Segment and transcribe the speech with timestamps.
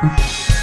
[0.00, 0.57] Tchau.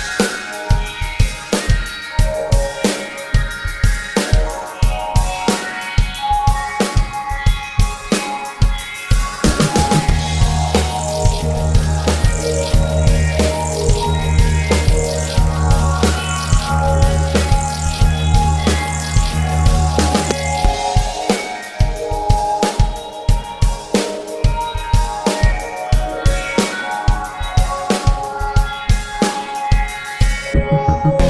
[30.56, 31.25] Música